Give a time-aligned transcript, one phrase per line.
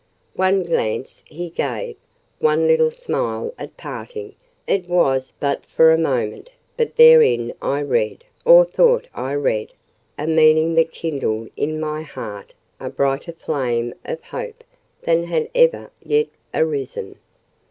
[0.33, 1.95] One glance he gave,
[2.39, 8.65] one little smile at parting—it was but for a moment; but therein I read, or
[8.65, 9.73] thought I read,
[10.17, 14.63] a meaning that kindled in my heart a brighter flame of hope
[15.03, 17.19] than had ever yet arisen.